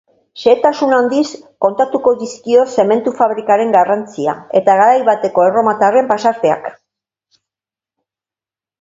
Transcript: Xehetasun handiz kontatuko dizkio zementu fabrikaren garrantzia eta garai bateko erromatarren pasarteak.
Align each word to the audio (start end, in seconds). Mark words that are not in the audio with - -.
Xehetasun 0.43 0.95
handiz 0.99 1.25
kontatuko 1.65 2.13
dizkio 2.21 2.65
zementu 2.77 3.15
fabrikaren 3.21 3.75
garrantzia 3.77 4.35
eta 4.63 4.79
garai 4.83 4.99
bateko 5.13 5.49
erromatarren 5.53 6.13
pasarteak. 6.17 6.71